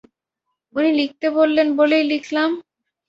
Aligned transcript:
উনি 0.75 0.89
লিখতে 0.99 1.27
বললেন 1.37 1.67
বলেই 1.77 2.03
লিখলাম। 2.11 2.49